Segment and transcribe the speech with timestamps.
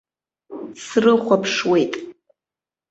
[0.85, 1.93] Срыхәаԥшуеит.